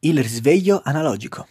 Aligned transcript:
Il 0.00 0.22
risveglio 0.22 0.80
analogico. 0.84 1.48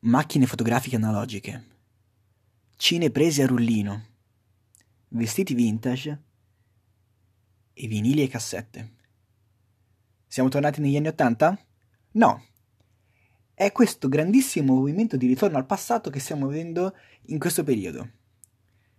Macchine 0.00 0.44
fotografiche 0.44 0.96
analogiche. 0.96 1.64
Cine 2.76 3.10
prese 3.10 3.42
a 3.42 3.46
rullino. 3.46 4.04
Vestiti 5.08 5.54
vintage. 5.54 6.22
E 7.72 7.86
vinili 7.86 8.22
e 8.24 8.28
cassette. 8.28 8.90
Siamo 10.26 10.50
tornati 10.50 10.82
negli 10.82 10.96
anni 10.96 11.08
Ottanta? 11.08 11.58
No. 12.12 12.44
È 13.54 13.72
questo 13.72 14.10
grandissimo 14.10 14.74
movimento 14.74 15.16
di 15.16 15.26
ritorno 15.26 15.56
al 15.56 15.64
passato 15.64 16.10
che 16.10 16.20
stiamo 16.20 16.46
vedendo 16.46 16.94
in 17.28 17.38
questo 17.38 17.64
periodo. 17.64 18.06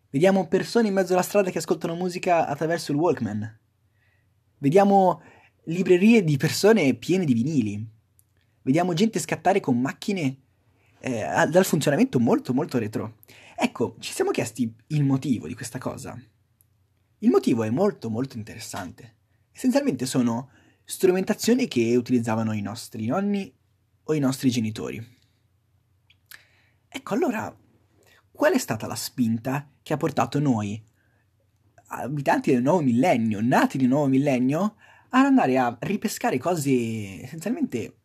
Vediamo 0.09 0.47
persone 0.47 0.87
in 0.87 0.95
mezzo 0.95 1.13
alla 1.13 1.21
strada 1.21 1.51
che 1.51 1.59
ascoltano 1.59 1.93
musica 1.93 2.47
attraverso 2.47 2.91
il 2.91 2.97
Walkman. 2.97 3.59
Vediamo 4.61 5.23
librerie 5.63 6.23
di 6.23 6.37
persone 6.37 6.93
piene 6.93 7.25
di 7.25 7.33
vinili. 7.33 7.83
Vediamo 8.61 8.93
gente 8.93 9.17
scattare 9.17 9.59
con 9.59 9.81
macchine 9.81 10.37
eh, 10.99 11.25
dal 11.49 11.65
funzionamento 11.65 12.19
molto 12.19 12.53
molto 12.53 12.77
retro. 12.77 13.17
Ecco, 13.55 13.95
ci 13.97 14.13
siamo 14.13 14.29
chiesti 14.29 14.71
il 14.87 15.03
motivo 15.03 15.47
di 15.47 15.55
questa 15.55 15.79
cosa. 15.79 16.15
Il 17.17 17.29
motivo 17.31 17.63
è 17.63 17.71
molto 17.71 18.11
molto 18.11 18.37
interessante. 18.37 19.15
Essenzialmente 19.51 20.05
sono 20.05 20.51
strumentazioni 20.83 21.67
che 21.67 21.95
utilizzavano 21.95 22.53
i 22.53 22.61
nostri 22.61 23.07
nonni 23.07 23.51
o 24.03 24.13
i 24.13 24.19
nostri 24.19 24.51
genitori. 24.51 25.03
Ecco, 26.87 27.13
allora, 27.15 27.51
qual 28.31 28.53
è 28.53 28.59
stata 28.59 28.85
la 28.85 28.93
spinta 28.93 29.71
che 29.81 29.93
ha 29.93 29.97
portato 29.97 30.37
noi, 30.39 30.79
abitanti 31.91 32.51
del 32.51 32.61
nuovo 32.61 32.81
millennio, 32.81 33.39
nati 33.41 33.77
nel 33.77 33.87
nuovo 33.87 34.07
millennio, 34.07 34.75
ad 35.09 35.25
andare 35.25 35.57
a 35.57 35.77
ripescare 35.81 36.37
cose 36.37 37.23
essenzialmente, 37.23 37.97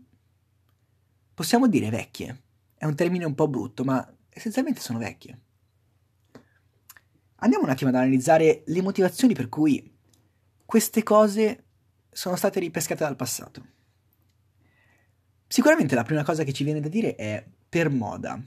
possiamo 1.34 1.68
dire, 1.68 1.90
vecchie? 1.90 2.42
È 2.74 2.84
un 2.84 2.94
termine 2.94 3.24
un 3.24 3.34
po' 3.34 3.48
brutto, 3.48 3.84
ma 3.84 4.06
essenzialmente 4.28 4.80
sono 4.80 4.98
vecchie. 4.98 5.40
Andiamo 7.36 7.64
un 7.64 7.70
attimo 7.70 7.90
ad 7.90 7.96
analizzare 7.96 8.62
le 8.66 8.82
motivazioni 8.82 9.34
per 9.34 9.48
cui 9.48 9.94
queste 10.64 11.02
cose 11.02 11.64
sono 12.10 12.34
state 12.34 12.60
ripescate 12.60 13.04
dal 13.04 13.16
passato. 13.16 13.64
Sicuramente 15.46 15.94
la 15.94 16.02
prima 16.02 16.24
cosa 16.24 16.42
che 16.42 16.52
ci 16.52 16.64
viene 16.64 16.80
da 16.80 16.88
dire 16.88 17.14
è 17.14 17.46
per 17.68 17.88
moda, 17.90 18.42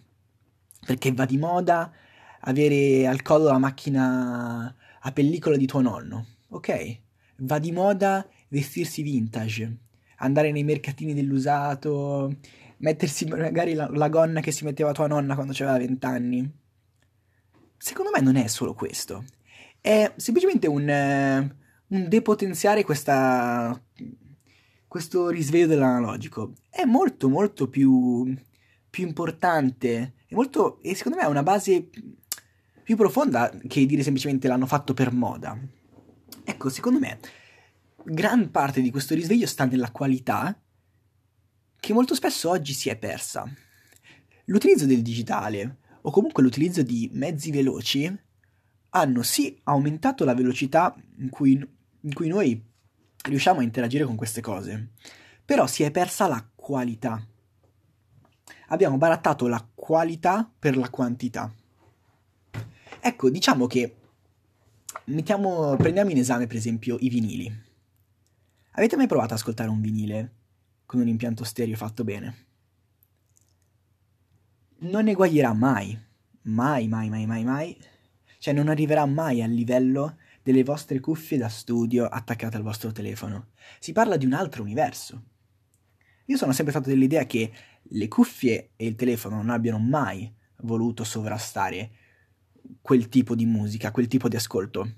perché 0.86 1.14
va 1.14 1.26
di 1.26 1.38
moda 1.38 1.94
avere 2.42 3.08
al 3.08 3.22
collo 3.22 3.46
la 3.46 3.58
macchina 3.58 4.76
a 5.02 5.11
pellicola 5.11 5.58
di 5.58 5.66
tuo 5.66 5.81
nonno, 5.81 6.25
ok? 6.50 7.00
Va 7.38 7.59
di 7.59 7.72
moda 7.72 8.28
vestirsi 8.50 9.02
vintage, 9.02 9.78
andare 10.17 10.52
nei 10.52 10.64
mercatini 10.64 11.14
dell'usato, 11.14 12.36
mettersi 12.78 13.25
magari 13.25 13.73
la, 13.73 13.89
la 13.91 14.09
gonna 14.09 14.41
che 14.41 14.52
si 14.52 14.64
metteva 14.66 14.91
tua 14.91 15.08
nonna 15.08 15.36
quando 15.36 15.53
aveva 15.53 15.78
vent'anni. 15.78 16.52
Secondo 17.78 18.11
me 18.14 18.22
non 18.22 18.36
è 18.36 18.47
solo 18.47 18.73
questo, 18.73 19.23
è 19.80 20.11
semplicemente 20.17 20.67
un, 20.67 20.89
un 21.88 22.08
depotenziare 22.09 22.84
questa, 22.84 23.81
questo 24.88 25.30
risveglio 25.30 25.67
dell'analogico. 25.67 26.53
È 26.69 26.84
molto 26.84 27.30
molto 27.30 27.69
più, 27.69 28.34
più 28.89 29.08
importante 29.08 30.13
è 30.30 30.36
molto, 30.36 30.80
e 30.81 30.94
secondo 30.94 31.17
me 31.17 31.23
ha 31.23 31.30
una 31.30 31.41
base 31.41 31.89
più 32.90 32.98
profonda 32.98 33.52
che 33.68 33.86
dire 33.86 34.02
semplicemente 34.02 34.48
l'hanno 34.48 34.66
fatto 34.66 34.95
per 34.95 35.12
moda. 35.14 35.56
Ecco, 36.44 36.70
secondo 36.70 36.98
me 36.98 37.20
gran 38.04 38.50
parte 38.50 38.81
di 38.81 38.90
questo 38.90 39.14
risveglio 39.14 39.46
sta 39.46 39.66
nella 39.66 39.92
qualità 39.92 40.59
che 41.80 41.94
molto 41.94 42.16
spesso 42.16 42.50
oggi 42.50 42.73
si 42.73 42.90
è 42.90 42.96
persa. 42.96 43.48
L'utilizzo 44.46 44.88
del 44.88 45.04
digitale 45.04 45.78
o 46.02 46.09
comunque 46.09 46.41
l'utilizzo 46.41 46.81
di 46.81 47.12
mezzi 47.13 47.52
veloci 47.52 48.12
hanno 48.90 49.22
sì 49.22 49.56
aumentato 49.66 50.25
la 50.25 50.34
velocità 50.34 50.96
in 51.18 51.30
cui, 51.30 51.52
in 51.52 52.13
cui 52.16 52.28
noi 52.28 52.59
riusciamo 53.24 53.59
a 53.59 53.63
interagire 53.63 54.03
con 54.03 54.16
queste 54.16 54.42
cose, 54.42 54.94
però 55.46 55.68
si 55.68 55.84
è 55.84 55.92
persa 55.92 56.25
la 56.25 56.44
qualità. 56.56 57.24
Abbiamo 58.69 58.97
barattato 58.97 59.46
la 59.46 59.63
qualità 59.75 60.52
per 60.58 60.75
la 60.75 60.90
quantità. 60.90 61.53
Ecco, 63.02 63.30
diciamo 63.30 63.66
che 63.66 63.96
mettiamo, 65.06 65.76
prendiamo 65.78 66.10
in 66.10 66.18
esame 66.18 66.48
per 66.48 66.58
esempio 66.58 66.98
i 67.00 67.10
vinili. 67.10 67.68
Avete 68.72 68.96
mai 68.96 69.08
provato 69.08 69.34
ad 69.34 69.40
ascoltare 69.40 69.70
un 69.70 69.82
vinile 69.82 70.34
con 70.86 71.00
un 71.00 71.08
impianto 71.08 71.44
stereo 71.44 71.76
fatto 71.76 72.04
bene? 72.04 72.46
Non 74.80 75.08
eguaglierà 75.08 75.54
mai, 75.54 75.98
mai, 76.44 76.88
mai, 76.88 77.10
mai, 77.10 77.26
mai, 77.26 77.44
mai, 77.44 77.78
cioè 78.38 78.54
non 78.54 78.70
arriverà 78.70 79.06
mai 79.06 79.42
al 79.42 79.52
livello 79.52 80.18
delle 80.42 80.64
vostre 80.64 81.00
cuffie 81.00 81.38
da 81.38 81.50
studio 81.50 82.06
attaccate 82.06 82.58
al 82.58 82.64
vostro 82.64 82.92
telefono. 82.92 83.50
Si 83.80 83.92
parla 83.92 84.18
di 84.18 84.26
un 84.26 84.34
altro 84.34 84.64
universo. 84.64 85.24
Io 86.26 86.38
sono 86.38 86.54
sempre 86.54 86.74
stato 86.74 86.90
dell'idea 86.90 87.26
che 87.26 87.52
le 87.81 88.08
cuffie 88.08 88.72
e 88.76 88.86
il 88.86 88.96
telefono 88.96 89.38
non 89.38 89.50
abbiano 89.50 89.80
mai 89.80 90.31
voluto 90.62 91.04
sovrastare 91.04 91.92
quel 92.81 93.09
tipo 93.09 93.35
di 93.35 93.46
musica, 93.46 93.91
quel 93.91 94.07
tipo 94.07 94.28
di 94.28 94.35
ascolto. 94.35 94.96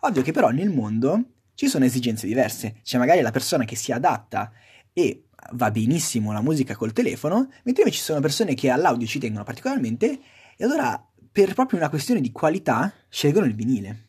Ovvio 0.00 0.22
che 0.22 0.32
però 0.32 0.50
nel 0.50 0.70
mondo 0.70 1.24
ci 1.54 1.68
sono 1.68 1.84
esigenze 1.84 2.26
diverse. 2.26 2.76
C'è 2.82 2.98
magari 2.98 3.20
la 3.20 3.30
persona 3.30 3.64
che 3.64 3.76
si 3.76 3.92
adatta 3.92 4.52
e 4.92 5.24
va 5.52 5.70
benissimo 5.70 6.32
la 6.32 6.40
musica 6.40 6.74
col 6.76 6.92
telefono, 6.92 7.48
mentre 7.64 7.82
invece 7.82 7.98
ci 7.98 8.04
sono 8.04 8.20
persone 8.20 8.54
che 8.54 8.70
all'audio 8.70 9.06
ci 9.06 9.18
tengono 9.18 9.44
particolarmente 9.44 10.20
e 10.56 10.64
allora 10.64 11.02
per 11.30 11.54
proprio 11.54 11.78
una 11.78 11.88
questione 11.88 12.20
di 12.20 12.32
qualità 12.32 12.92
scelgono 13.08 13.46
il 13.46 13.54
vinile. 13.54 14.08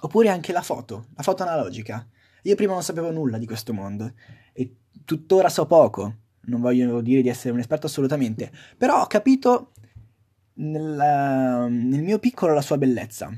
Oppure 0.00 0.28
anche 0.28 0.52
la 0.52 0.62
foto, 0.62 1.06
la 1.16 1.22
foto 1.22 1.42
analogica. 1.42 2.06
Io 2.42 2.54
prima 2.54 2.74
non 2.74 2.82
sapevo 2.82 3.10
nulla 3.10 3.38
di 3.38 3.46
questo 3.46 3.72
mondo 3.72 4.12
e 4.52 4.76
tuttora 5.04 5.48
so 5.48 5.66
poco. 5.66 6.16
Non 6.48 6.60
voglio 6.60 7.00
dire 7.00 7.22
di 7.22 7.28
essere 7.28 7.52
un 7.54 7.58
esperto 7.58 7.86
assolutamente, 7.86 8.52
però 8.76 9.00
ho 9.02 9.06
capito 9.06 9.72
nel, 10.56 11.70
nel 11.70 12.02
mio 12.02 12.18
piccolo 12.18 12.54
la 12.54 12.60
sua 12.60 12.78
bellezza. 12.78 13.30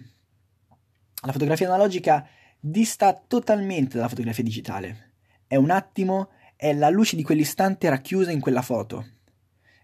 La 1.23 1.33
fotografia 1.33 1.67
analogica 1.67 2.27
dista 2.61 3.15
totalmente 3.15 3.97
dalla 3.97 4.09
fotografia 4.09 4.45
digitale. 4.45 5.12
È 5.47 5.56
un 5.56 5.71
attimo, 5.71 6.31
è 6.56 6.73
la 6.73 6.91
luce 6.91 7.17
di 7.17 7.23
quell'istante 7.23 7.89
racchiusa 7.89 8.31
in 8.31 8.41
quella 8.41 8.62
foto. 8.62 9.06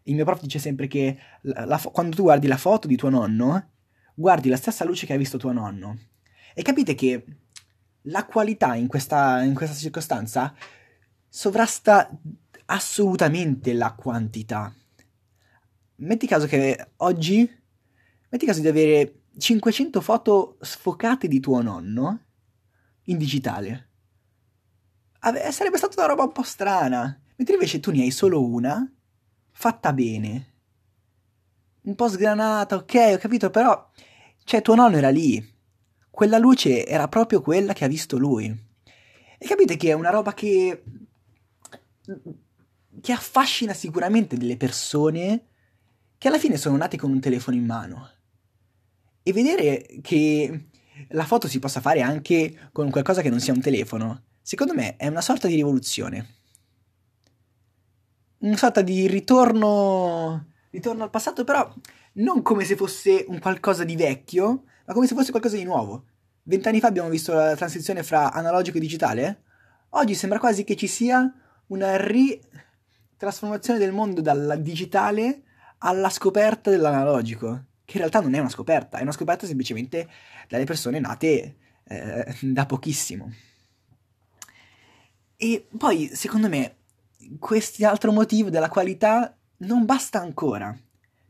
Il 0.05 0.15
mio 0.15 0.25
prof 0.25 0.41
dice 0.43 0.59
sempre 0.59 0.87
che 0.87 1.17
la, 1.43 1.65
la, 1.65 1.79
quando 1.79 2.15
tu 2.15 2.23
guardi 2.23 2.47
la 2.47 2.57
foto 2.57 2.87
di 2.87 2.97
tuo 2.97 3.09
nonno, 3.09 3.71
guardi 4.15 4.49
la 4.49 4.57
stessa 4.57 4.85
luce 4.85 5.07
che 5.07 5.15
ha 5.15 5.19
visto 5.19 5.39
tuo 5.39 5.53
nonno. 5.53 5.99
E 6.55 6.63
capite 6.63 6.95
che 6.95 7.25
la 8.03 8.27
qualità 8.27 8.75
in 8.75 8.87
questa, 8.87 9.43
in 9.43 9.55
questa 9.55 9.75
circostanza 9.75 10.55
sovrasta 11.29 12.11
assolutamente 12.67 13.73
la 13.73 13.93
quantità 13.93 14.73
metti 15.97 16.27
caso 16.27 16.47
che 16.47 16.93
oggi, 16.97 17.49
metti 18.29 18.47
caso 18.47 18.61
di 18.61 18.69
avere 18.69 19.23
500 19.37 20.01
foto 20.01 20.59
sfocate 20.61 21.29
di 21.29 21.41
tuo 21.41 21.61
nonno 21.61 22.21
in 23.05 23.19
digitale. 23.19 23.91
Ave- 25.21 25.51
sarebbe 25.53 25.79
stata 25.79 25.95
una 25.99 26.09
roba 26.09 26.25
un 26.25 26.33
po' 26.33 26.43
strana. 26.43 27.21
Mentre 27.37 27.55
invece 27.55 27.81
tu 27.81 27.91
ne 27.91 28.03
hai 28.03 28.11
solo 28.11 28.45
una, 28.45 28.89
fatta 29.51 29.93
bene. 29.93 30.53
Un 31.83 31.95
po' 31.95 32.09
sgranata, 32.09 32.77
ok, 32.77 33.13
ho 33.15 33.19
capito, 33.19 33.51
però... 33.51 33.91
Cioè, 34.45 34.63
tuo 34.63 34.75
nonno 34.75 34.97
era 34.97 35.11
lì. 35.11 35.53
Quella 36.11 36.39
luce 36.39 36.87
era 36.87 37.09
proprio 37.09 37.41
quella 37.41 37.73
che 37.73 37.85
ha 37.85 37.89
visto 37.89 38.19
lui. 38.19 38.47
E 39.39 39.47
capite 39.47 39.77
che 39.77 39.89
è 39.89 39.95
una 39.95 40.11
roba 40.11 40.33
che... 40.33 40.85
che 43.01 43.13
affascina 43.13 43.73
sicuramente 43.73 44.37
delle 44.37 44.57
persone 44.57 45.49
che 46.25 46.31
alla 46.31 46.39
fine 46.39 46.57
sono 46.57 46.79
nati 46.79 46.97
con 46.97 47.11
un 47.11 47.21
telefono 47.21 47.55
in 47.55 47.67
mano. 47.67 48.09
E 49.23 49.31
vedere 49.35 49.99
che 50.01 50.69
la 51.09 51.27
foto 51.27 51.49
si 51.49 51.59
possa 51.59 51.83
fare 51.83 52.01
anche 52.01 52.71
con 52.73 52.89
qualcosa 52.89 53.21
che 53.21 53.29
non 53.29 53.41
sia 53.41 53.53
un 53.53 53.61
telefono, 53.61 54.23
secondo 54.41 54.73
me 54.73 54.97
è 54.97 55.07
una 55.07 55.21
sorta 55.21 55.49
di 55.49 55.55
rivoluzione. 55.55 56.37
Una 58.39 58.57
sorta 58.57 58.81
di 58.81 59.07
ritorno, 59.07 60.47
ritorno 60.71 61.03
al 61.03 61.11
passato, 61.11 61.45
però 61.45 61.71
non 62.13 62.41
come 62.41 62.65
se 62.65 62.75
fosse 62.75 63.27
un 63.29 63.39
qualcosa 63.39 63.85
di 63.85 63.95
vecchio, 63.95 64.65
ma 64.87 64.95
come 64.95 65.07
se 65.07 65.15
fosse 65.15 65.31
qualcosa 65.31 65.57
di 65.57 65.65
nuovo. 65.65 66.07
Vent'anni 66.45 66.81
fa 66.81 66.87
abbiamo 66.87 67.11
visto 67.11 67.35
la 67.35 67.55
transizione 67.55 68.03
fra 68.03 68.33
analogico 68.33 68.79
e 68.79 68.81
digitale. 68.81 69.43
Oggi 69.91 70.15
sembra 70.15 70.39
quasi 70.39 70.65
che 70.65 70.75
ci 70.75 70.87
sia 70.87 71.31
una 71.67 71.99
ritrasformazione 71.99 73.79
del 73.79 73.93
mondo 73.93 74.23
dal 74.23 74.59
digitale 74.63 75.43
alla 75.87 76.09
scoperta 76.09 76.71
dell'analogico, 76.71 77.67
che 77.85 77.93
in 77.95 77.99
realtà 77.99 78.21
non 78.21 78.35
è 78.35 78.39
una 78.39 78.49
scoperta, 78.49 78.99
è 78.99 79.03
una 79.03 79.13
scoperta 79.13 79.47
semplicemente 79.47 80.09
dalle 80.49 80.65
persone 80.65 80.99
nate 80.99 81.57
eh, 81.85 82.37
da 82.41 82.65
pochissimo. 82.67 83.31
E 85.37 85.67
poi, 85.77 86.11
secondo 86.15 86.49
me, 86.49 86.77
quest'altro 87.39 88.13
motivo 88.13 88.49
della 88.49 88.69
qualità 88.69 89.37
non 89.59 89.85
basta 89.85 90.21
ancora. 90.21 90.77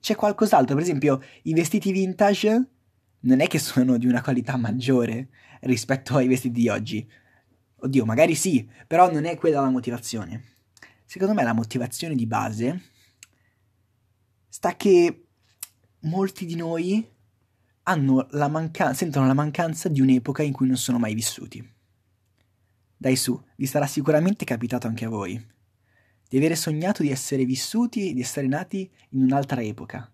C'è 0.01 0.15
qualcos'altro, 0.15 0.75
per 0.75 0.85
esempio, 0.85 1.21
i 1.43 1.53
vestiti 1.53 1.91
vintage 1.91 2.69
non 3.21 3.41
è 3.41 3.49
che 3.49 3.59
sono 3.59 3.97
di 3.97 4.07
una 4.07 4.23
qualità 4.23 4.57
maggiore 4.57 5.31
rispetto 5.62 6.17
ai 6.17 6.29
vestiti 6.29 6.61
di 6.61 6.69
oggi. 6.69 7.11
Oddio, 7.77 8.05
magari 8.05 8.35
sì, 8.35 8.69
però 8.87 9.11
non 9.11 9.25
è 9.25 9.37
quella 9.37 9.62
la 9.62 9.71
motivazione. 9.71 10.53
Secondo 11.05 11.35
me 11.35 11.43
la 11.43 11.55
motivazione 11.55 12.15
di 12.15 12.27
base 12.27 12.93
sta 14.55 14.77
che 14.77 15.27
molti 16.03 16.47
di 16.47 16.55
noi 16.55 17.05
la 17.83 18.49
manca- 18.49 18.95
sentono 18.95 19.27
la 19.27 19.35
mancanza 19.35 19.89
di 19.89 20.01
un'epoca 20.01 20.45
in 20.45 20.53
cui 20.53 20.69
non 20.69 20.77
sono 20.77 21.01
mai 21.01 21.12
vissuti. 21.12 21.61
Dai 22.97 23.17
su, 23.17 23.37
vi 23.56 23.67
sarà 23.67 23.89
sicuramente 23.89 24.45
capitato 24.45 24.87
anche 24.87 25.06
a 25.06 25.09
voi 25.09 25.45
di 26.29 26.37
avere 26.37 26.55
sognato 26.55 27.03
di 27.03 27.11
essere 27.11 27.45
vissuti 27.45 28.15
di 28.15 28.21
essere 28.21 28.47
nati 28.47 28.89
in 29.11 29.25
un'altra 29.25 29.61
epoca. 29.61 30.09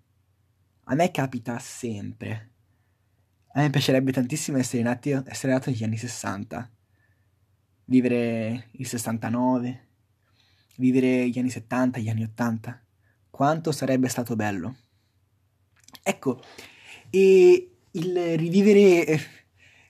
A 0.85 0.95
me 0.95 1.11
capita 1.11 1.59
sempre. 1.59 2.53
A 3.53 3.61
me 3.61 3.69
piacerebbe 3.69 4.11
tantissimo 4.11 4.57
essere, 4.57 4.83
nati, 4.83 5.11
essere 5.11 5.53
nato 5.53 5.69
negli 5.69 5.85
anni 5.85 5.99
60, 5.99 6.71
vivere 7.85 8.69
il 8.73 8.87
69, 8.87 9.89
vivere 10.77 11.29
gli 11.29 11.39
anni 11.39 11.51
70, 11.51 11.99
gli 11.99 12.09
anni 12.09 12.23
80. 12.23 12.85
Quanto 13.41 13.73
sarebbe 13.73 14.09
stato 14.09 14.37
bello. 14.37 14.77
Ecco, 16.03 16.43
e 17.09 17.71
il 17.91 18.37
rivivere 18.37 19.19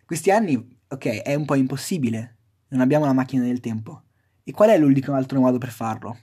questi 0.06 0.30
anni, 0.30 0.78
ok, 0.86 1.22
è 1.22 1.34
un 1.34 1.46
po' 1.46 1.56
impossibile. 1.56 2.36
Non 2.68 2.80
abbiamo 2.80 3.06
la 3.06 3.12
macchina 3.12 3.42
del 3.42 3.58
tempo. 3.58 4.04
E 4.44 4.52
qual 4.52 4.70
è 4.70 4.78
l'unico 4.78 5.14
altro 5.14 5.40
modo 5.40 5.58
per 5.58 5.70
farlo? 5.70 6.16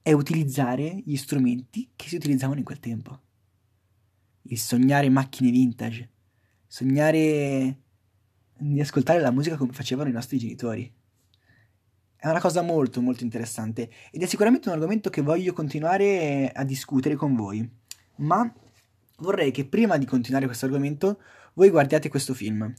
È 0.00 0.10
utilizzare 0.12 1.02
gli 1.04 1.16
strumenti 1.16 1.90
che 1.94 2.08
si 2.08 2.16
utilizzavano 2.16 2.60
in 2.60 2.64
quel 2.64 2.80
tempo. 2.80 3.20
Il 4.44 4.58
sognare 4.58 5.10
macchine 5.10 5.50
vintage, 5.50 6.10
sognare 6.66 7.82
di 8.56 8.80
ascoltare 8.80 9.20
la 9.20 9.30
musica 9.30 9.58
come 9.58 9.74
facevano 9.74 10.08
i 10.08 10.12
nostri 10.12 10.38
genitori. 10.38 10.90
È 12.20 12.28
una 12.28 12.40
cosa 12.40 12.62
molto 12.62 13.00
molto 13.00 13.22
interessante 13.22 13.88
ed 14.10 14.20
è 14.20 14.26
sicuramente 14.26 14.68
un 14.68 14.74
argomento 14.74 15.08
che 15.08 15.22
voglio 15.22 15.52
continuare 15.52 16.50
a 16.52 16.64
discutere 16.64 17.14
con 17.14 17.36
voi. 17.36 17.66
Ma 18.16 18.52
vorrei 19.18 19.52
che 19.52 19.64
prima 19.64 19.96
di 19.96 20.04
continuare 20.04 20.46
questo 20.46 20.64
argomento 20.64 21.20
voi 21.54 21.70
guardiate 21.70 22.08
questo 22.08 22.34
film. 22.34 22.74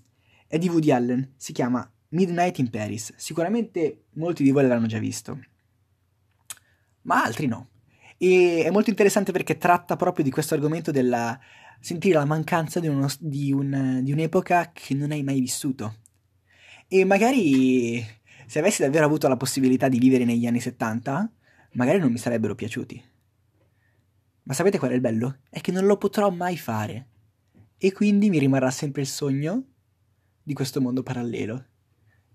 È 0.45 0.57
di 0.57 0.67
Woody 0.67 0.91
Allen, 0.91 1.33
si 1.37 1.53
chiama 1.53 1.89
Midnight 2.09 2.57
in 2.57 2.69
Paris. 2.69 3.13
Sicuramente 3.15 4.07
molti 4.15 4.43
di 4.43 4.51
voi 4.51 4.63
l'avranno 4.63 4.87
già 4.87 4.99
visto, 4.99 5.39
ma 7.03 7.23
altri 7.23 7.47
no. 7.47 7.69
E 8.17 8.63
è 8.65 8.69
molto 8.71 8.89
interessante 8.89 9.31
perché 9.31 9.57
tratta 9.57 9.95
proprio 9.95 10.25
di 10.25 10.31
questo 10.31 10.53
argomento 10.53 10.91
della 10.91 11.39
sentire 11.79 12.15
la 12.15 12.25
mancanza 12.25 12.81
di, 12.81 12.87
uno, 12.87 13.07
di, 13.19 13.53
un, 13.53 14.01
di 14.03 14.11
un'epoca 14.11 14.71
che 14.73 14.93
non 14.93 15.11
hai 15.11 15.23
mai 15.23 15.39
vissuto. 15.39 15.95
E 16.89 17.05
magari 17.05 18.05
se 18.49 18.57
avessi 18.57 18.81
davvero 18.81 19.05
avuto 19.05 19.27
la 19.27 19.37
possibilità 19.37 19.87
di 19.89 19.99
vivere 19.99 20.25
negli 20.25 20.47
anni 20.47 20.59
70, 20.59 21.31
magari 21.73 21.99
non 21.99 22.11
mi 22.11 22.17
sarebbero 22.17 22.55
piaciuti. 22.55 22.99
Ma 24.41 24.53
sapete 24.55 24.79
qual 24.79 24.89
è 24.89 24.95
il 24.95 25.01
bello? 25.01 25.41
È 25.51 25.61
che 25.61 25.71
non 25.71 25.85
lo 25.85 25.97
potrò 25.97 26.31
mai 26.31 26.57
fare. 26.57 27.09
E 27.77 27.91
quindi 27.91 28.27
mi 28.31 28.39
rimarrà 28.39 28.71
sempre 28.71 29.01
il 29.01 29.07
sogno 29.07 29.65
di 30.41 30.55
questo 30.55 30.81
mondo 30.81 31.03
parallelo 31.03 31.63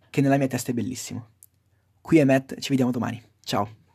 che 0.08 0.20
nella 0.20 0.36
mia 0.36 0.46
testa 0.46 0.70
è 0.70 0.74
bellissimo. 0.74 1.30
Qui 2.00 2.18
è 2.18 2.24
Matt, 2.24 2.60
ci 2.60 2.68
vediamo 2.68 2.92
domani. 2.92 3.20
Ciao. 3.40 3.83